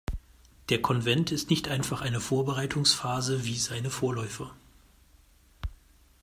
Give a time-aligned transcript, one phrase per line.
[0.69, 4.51] Der Konvent ist nicht einfach eine Vorbereitungsphase wie seine Vorläufer.